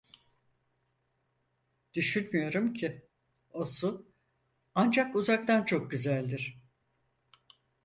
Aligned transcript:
Düşünmüyorum 1.93 2.73
ki, 2.73 3.05
o 3.51 3.65
su, 3.65 4.07
ancak 4.75 5.15
uzaktan 5.15 5.63
çok 5.65 5.91
güzeldir. 5.91 6.59